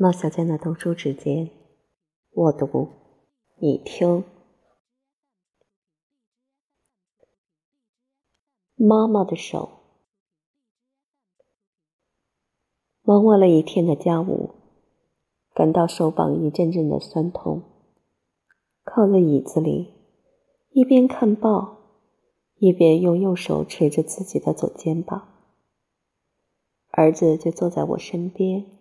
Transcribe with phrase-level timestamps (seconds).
[0.00, 1.50] 孟小娟的读书之间，
[2.30, 2.88] 我读，
[3.56, 4.22] 你听。
[8.76, 9.80] 妈妈的手，
[13.02, 14.50] 忙完了一天的家务，
[15.52, 17.64] 感到手膀一阵阵的酸痛，
[18.84, 19.94] 靠在椅子里，
[20.70, 21.78] 一边看报，
[22.58, 25.26] 一边用右手捶着自己的左肩膀。
[26.90, 28.77] 儿子就坐在我身边，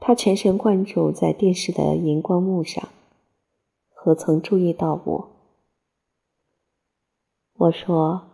[0.00, 2.88] 他全神贯注在电视的荧光幕上，
[3.90, 5.30] 何曾注意到我？
[7.54, 8.28] 我说：“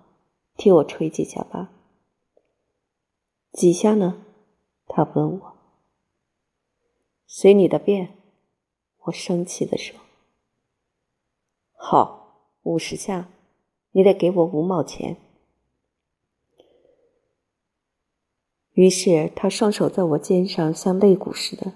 [0.56, 1.72] 替我吹几下吧。”
[3.52, 4.22] 几下呢？
[4.86, 5.54] 他问我。
[7.26, 8.16] 随你的便，
[9.04, 9.98] 我生气地说
[11.74, 13.30] ：“好，五十下，
[13.92, 15.16] 你得给我五毛钱。”
[18.74, 21.72] 于是他双手在我肩上，像肋骨似的，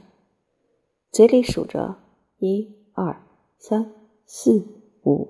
[1.11, 1.97] 嘴里数着
[2.39, 3.25] 一二
[3.57, 3.93] 三
[4.27, 4.67] 四
[5.05, 5.29] 五，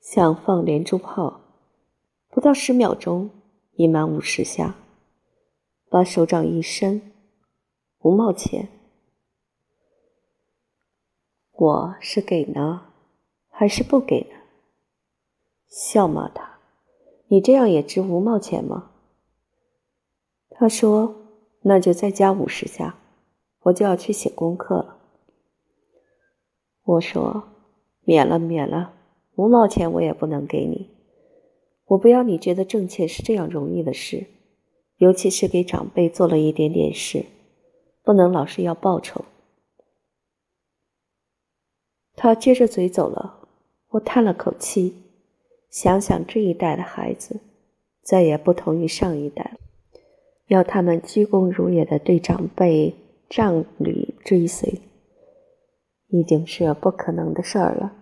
[0.00, 1.40] 像放连珠炮。
[2.28, 3.30] 不到十秒钟，
[3.76, 4.74] 已满五十下。
[5.88, 7.12] 把手掌一伸，
[8.00, 8.68] 五毛钱。
[11.52, 12.88] 我是给呢，
[13.48, 14.36] 还是不给呢？
[15.68, 16.58] 笑骂他
[17.30, 18.90] ：“你这样也值五毛钱吗？”
[20.58, 21.14] 他说
[21.62, 22.98] ：“那就再加五十下，
[23.64, 24.96] 我就要去写功课了。”
[26.82, 27.44] 我说
[28.04, 28.94] ：“免了，免了，
[29.34, 30.88] 五毛钱我也不能给你。
[31.88, 34.28] 我不要你觉得挣钱是这样容易的事，
[34.96, 37.26] 尤其是给长辈做了一点点事，
[38.02, 39.26] 不能老是要报酬。”
[42.16, 43.46] 他撅着嘴走了，
[43.90, 45.02] 我叹了口气，
[45.68, 47.40] 想想这一代的孩子，
[48.02, 49.58] 再也不同于上一代了。
[50.48, 52.94] 要他们鞠躬如也的对长辈
[53.28, 54.80] 杖履追随，
[56.08, 57.92] 已经是不可能的事儿了。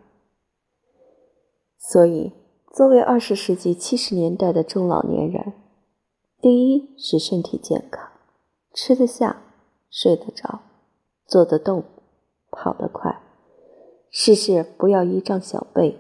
[1.79, 2.33] 所以，
[2.73, 5.55] 作为二十世纪七十年代的中老年人，
[6.41, 8.11] 第一是身体健康，
[8.75, 9.43] 吃得下，
[9.91, 10.61] 睡得着，
[11.27, 11.85] 坐得动，
[12.51, 13.23] 跑得快，
[14.11, 15.99] 事事不要依仗小辈，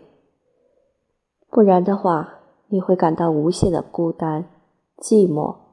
[1.48, 4.44] 不然的话，你会感到无限的孤单、
[4.98, 5.63] 寂寞。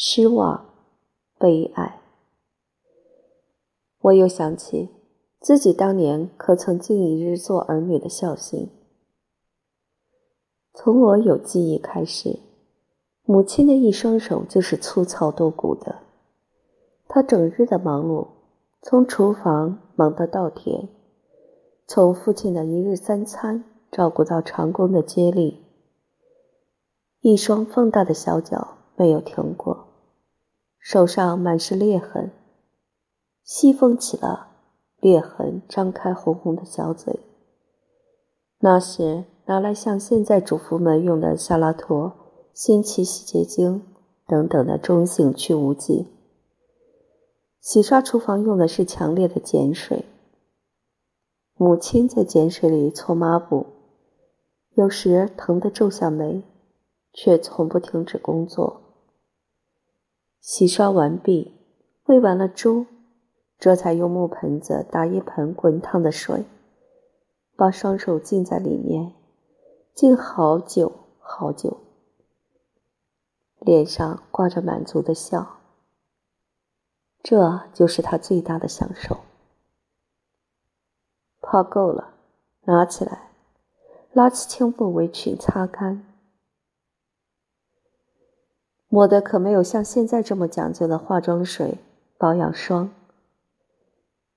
[0.00, 0.64] 失望，
[1.40, 2.00] 悲哀。
[3.98, 4.90] 我又想起
[5.40, 8.70] 自己当年可曾尽一日做儿女的孝心。
[10.72, 12.38] 从我有记忆开始，
[13.24, 15.96] 母亲的一双手就是粗糙多骨的。
[17.08, 18.28] 她整日的忙碌，
[18.80, 20.86] 从厨房忙到稻田，
[21.88, 25.64] 从父亲的一日三餐照顾到长工的接力，
[27.20, 29.87] 一双放大的小脚没有停过。
[30.90, 32.30] 手上满是裂痕，
[33.44, 34.52] 细缝起了
[35.00, 37.20] 裂痕，张开红红的小嘴。
[38.60, 42.14] 那时拿来像现在主妇们用的夏拉托、
[42.54, 43.82] 新奇洗洁精
[44.26, 46.06] 等等的中性去污剂。
[47.60, 50.06] 洗刷厨房用的是强烈的碱水。
[51.58, 53.66] 母亲在碱水里搓抹布，
[54.72, 56.42] 有时疼得皱下眉，
[57.12, 58.87] 却从不停止工作。
[60.40, 61.54] 洗刷完毕，
[62.04, 62.86] 喂完了猪，
[63.58, 66.44] 这才用木盆子打一盆滚烫的水，
[67.56, 69.14] 把双手浸在里面，
[69.94, 71.78] 浸好久好久，
[73.58, 75.58] 脸上挂着满足的笑。
[77.22, 79.18] 这就是他最大的享受。
[81.42, 82.14] 泡够了，
[82.62, 83.32] 拿起来，
[84.12, 86.07] 拉起青布围裙擦干。
[88.88, 91.78] 抹的可没有像现在这么讲究的化妆水、
[92.16, 92.90] 保养霜。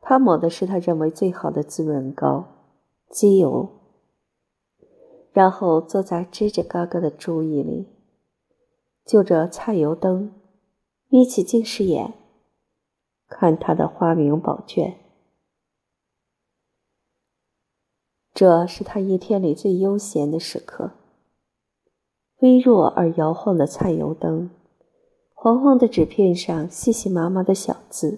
[0.02, 2.46] 他抹的是他认为最好的滋润膏、
[3.10, 3.70] 机油，
[5.32, 7.88] 然后坐在吱吱嘎嘎的猪椅里，
[9.06, 10.34] 就着菜油灯，
[11.08, 12.14] 眯起近视眼，
[13.28, 14.98] 看他的花名宝卷。
[18.34, 20.92] 这是他一天里最悠闲的时刻。
[22.42, 24.50] 微弱而摇晃的菜油灯，
[25.36, 28.18] 黄黄的纸片上细细麻麻的小字，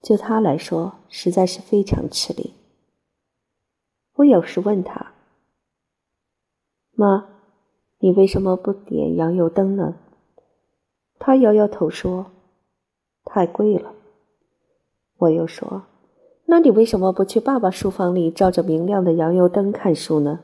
[0.00, 2.54] 就他来说，实在是非常吃力。
[4.14, 5.14] 我有时问他
[6.94, 7.26] ：“妈，
[7.98, 9.96] 你为什么不点洋油灯呢？”
[11.18, 12.26] 他摇摇头说
[13.24, 13.92] ：“太贵了。”
[15.18, 15.82] 我又说
[16.46, 20.38] ：“那你为什么不去爸爸书房里照着明亮的洋油灯看书呢？”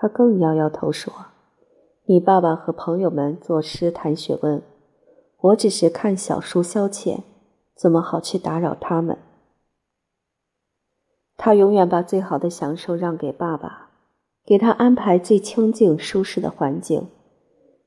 [0.00, 1.12] 他更摇摇头说
[2.08, 4.62] ：“你爸爸和朋友们作诗谈学问，
[5.40, 7.18] 我只是看小书消遣，
[7.74, 9.18] 怎么好去打扰他们？
[11.36, 13.90] 他永远把最好的享受让给爸爸，
[14.46, 17.08] 给他安排最清静舒适的环境，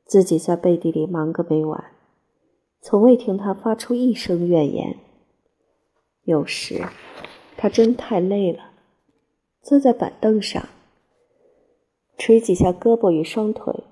[0.05, 1.83] 自己在背地里忙个没完，
[2.79, 4.99] 从未听他发出一声怨言。
[6.25, 6.85] 有时，
[7.57, 8.65] 他真太累了，
[9.63, 10.63] 坐在板凳上，
[12.17, 13.83] 捶几下胳膊与双腿，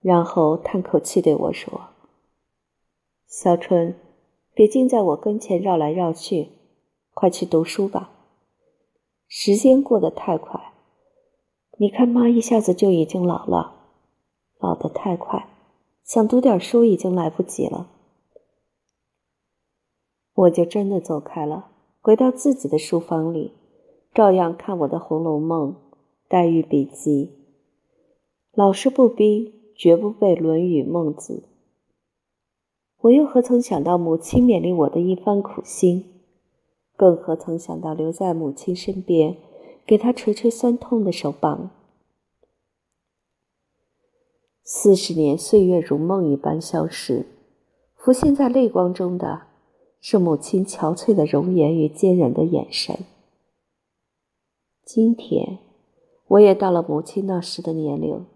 [0.00, 1.88] 然后叹口气对我说
[3.26, 3.94] ：“小春，
[4.54, 6.50] 别净在我跟前绕来绕去，
[7.14, 8.10] 快去读书吧。”
[9.28, 10.72] 时间过得太快，
[11.78, 13.74] 你看妈一下子就已经老了，
[14.58, 15.48] 老得太快，
[16.02, 17.90] 想读点书已经来不及了。
[20.32, 23.52] 我就真的走开了，回到自己的书房里，
[24.14, 25.72] 照样看我的《红楼梦》
[26.30, 27.26] 《黛玉笔记》，
[28.52, 31.42] 老师不逼，绝不背《论语》《孟子》。
[32.98, 36.04] 我又何曾想到母亲勉励我的一番苦心？
[36.98, 39.38] 更何曾想到留在母亲身边，
[39.86, 41.70] 给她捶捶酸痛的手膀。
[44.62, 47.24] 四十年岁月如梦一般消失，
[47.94, 49.44] 浮现在泪光中的
[49.98, 52.98] 是母亲憔悴的容颜与坚韧的眼神。
[54.84, 55.60] 今天，
[56.28, 58.26] 我也到了母亲那时的年龄，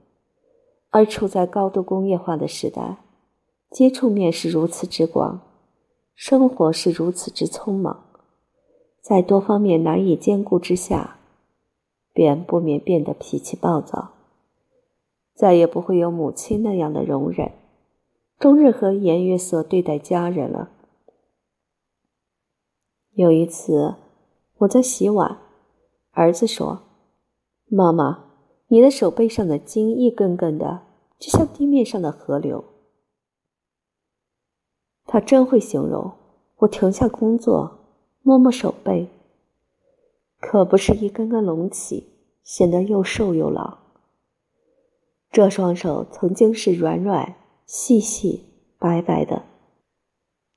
[0.90, 2.98] 而处在高度工业化的时代，
[3.70, 5.40] 接触面是如此之广，
[6.14, 8.04] 生活是如此之匆忙。
[9.00, 11.18] 在多方面难以兼顾之下，
[12.12, 14.12] 便不免变得脾气暴躁，
[15.34, 17.52] 再也不会有母亲那样的容忍，
[18.38, 20.70] 终日和颜悦色对待家人了。
[23.14, 23.96] 有一次，
[24.58, 25.38] 我在洗碗，
[26.12, 26.82] 儿子说
[27.74, 28.24] ：“妈妈，
[28.68, 30.82] 你的手背上的筋一根根的，
[31.18, 32.64] 就像地面上的河流。”
[35.06, 36.12] 他真会形容。
[36.58, 37.78] 我停下工作。
[38.24, 39.08] 摸摸手背，
[40.38, 42.06] 可不是一根根隆起，
[42.44, 43.78] 显得又瘦又老。
[45.32, 47.34] 这双手曾经是软软、
[47.66, 48.44] 细细、
[48.78, 49.42] 白白的，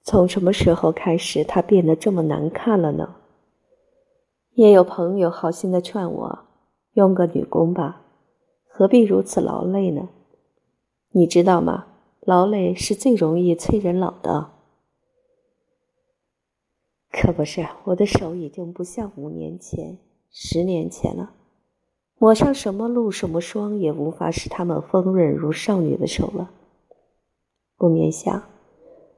[0.03, 3.15] 从什么时候开始，它变得这么难看了呢？
[4.51, 6.44] 也有朋友好心的劝我，
[6.95, 8.01] 用个女工吧，
[8.69, 10.07] 何必如此劳累呢？
[11.11, 11.87] 你知道吗？
[12.21, 14.51] 劳累是最容易催人老的。
[17.11, 19.97] 可不是，我的手已经不像五年前、
[20.31, 21.33] 十年前了。
[22.17, 26.49] 抹上什么露、什么霜，也无法使它们丰润如少女的手了。
[27.75, 28.43] 不免想，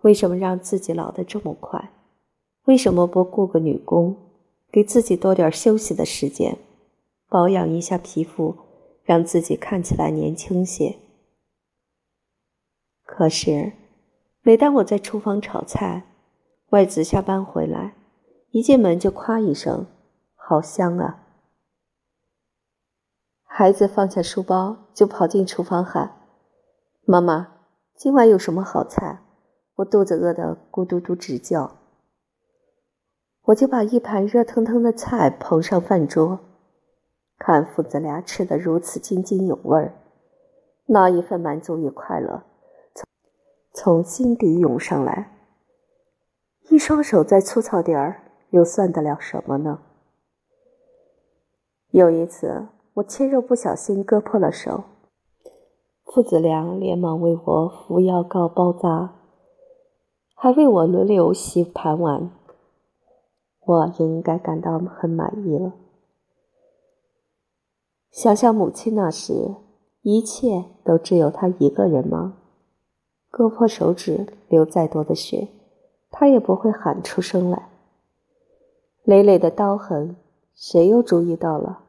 [0.02, 1.92] 为什么让自己老得这么快？
[2.66, 4.16] 为什么不雇个女工，
[4.72, 6.58] 给自己多点休息的时间，
[7.30, 8.56] 保养一下皮肤，
[9.04, 10.98] 让自己看起来年轻些？
[13.04, 13.74] 可是，
[14.42, 16.04] 每当我在厨房炒菜，
[16.70, 17.96] 外子下班回来，
[18.52, 19.88] 一进门就夸一声
[20.36, 21.26] ：“好香啊！”
[23.44, 26.22] 孩子放下书包就跑进厨房喊
[27.04, 27.56] ：“妈妈，
[27.96, 29.22] 今晚有什么好菜？
[29.76, 31.78] 我肚子饿得咕嘟嘟直叫。”
[33.48, 36.40] 我就把一盘热腾腾的菜捧上饭桌，
[37.38, 39.94] 看父子俩吃得如此津津有味儿，
[40.88, 42.44] 那一份满足与快乐
[42.94, 43.08] 从
[43.74, 45.34] 从心底涌上来。
[46.70, 49.80] 一双手再粗糙点儿，又算得了什么呢？
[51.92, 54.84] 有一次，我切肉不小心割破了手，
[56.04, 59.14] 父子俩连忙为我敷药膏包扎，
[60.36, 62.30] 还为我轮流洗盘碗。
[63.66, 65.74] 我应该感到很满意了。
[68.18, 69.54] 想想母亲那时，
[70.02, 72.40] 一切都只有她一个人吗？
[73.30, 75.50] 割破手指，流再多的血。
[76.10, 77.70] 他也不会喊出声来。
[79.04, 80.16] 累累的刀痕，
[80.56, 81.84] 谁又注意到了？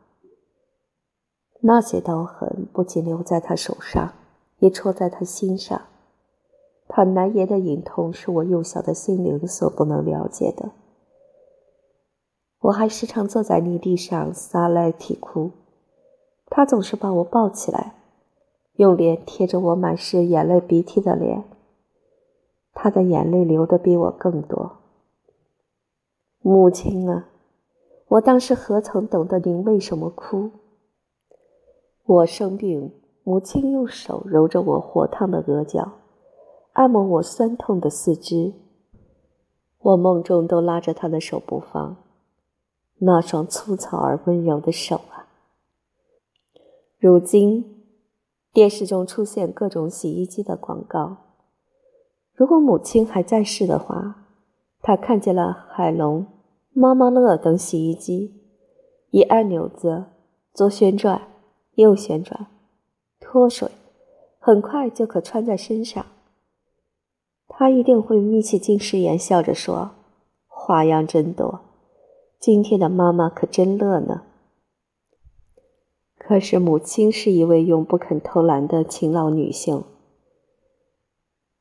[1.62, 4.12] 那些刀痕不仅留在他手上，
[4.58, 5.80] 也戳在他心上。
[6.88, 10.72] 他难言的隐痛，是我幼小的心灵所不能了解的。
[12.58, 15.52] 我还时常坐在泥地上撒赖啼哭，
[16.50, 17.94] 他总是把我抱起来，
[18.76, 21.44] 用脸贴着我满是眼泪鼻涕的脸。
[22.72, 24.76] 他的眼泪流的比我更多。
[26.40, 27.28] 母亲啊，
[28.08, 30.50] 我当时何曾懂得您为什么哭？
[32.04, 32.92] 我生病，
[33.24, 35.92] 母亲用手揉着我火烫的额角，
[36.74, 38.54] 按摩我酸痛的四肢。
[39.80, 41.96] 我梦中都拉着她的手不放，
[42.98, 45.17] 那双粗糙而温柔的手啊！
[47.00, 47.84] 如今，
[48.52, 51.18] 电视中出现各种洗衣机的广告。
[52.34, 54.26] 如果母亲还在世的话，
[54.82, 56.26] 她看见了海龙、
[56.72, 58.34] 妈妈乐等洗衣机，
[59.10, 60.06] 一按钮子，
[60.52, 61.22] 左旋转，
[61.76, 62.48] 右旋转，
[63.20, 63.70] 脱水，
[64.40, 66.04] 很快就可穿在身上。
[67.46, 69.92] 她一定会眯起近视眼，笑着说
[70.48, 71.60] ：“花样真多，
[72.40, 74.22] 今天的妈妈可真乐呢。”
[76.28, 79.82] 可是母亲是一位永不肯偷懒的勤劳女性。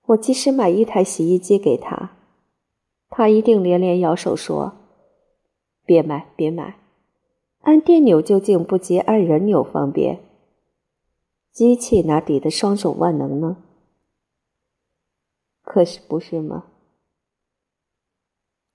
[0.07, 2.11] 我即使买一台洗衣机给她，
[3.07, 4.73] 她一定连连摇手说
[5.87, 6.81] ：“别买，别买，
[7.61, 10.19] 按电钮究竟不及按人钮方便。
[11.53, 13.55] 机器哪抵得双手万能呢？
[15.61, 16.65] 可是不是吗？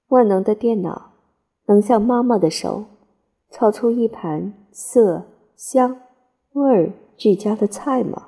[0.08, 1.12] 万能的电脑
[1.66, 2.87] 能像妈妈的手
[3.50, 5.26] 操出一盘色
[5.64, 5.97] 香
[6.54, 8.26] 味儿俱佳的菜吗？”